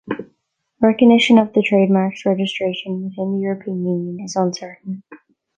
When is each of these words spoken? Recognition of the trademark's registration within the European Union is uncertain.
Recognition 0.81 1.37
of 1.37 1.53
the 1.53 1.61
trademark's 1.61 2.25
registration 2.25 3.03
within 3.03 3.33
the 3.33 3.39
European 3.43 3.85
Union 3.85 4.19
is 4.25 4.35
uncertain. 4.35 5.03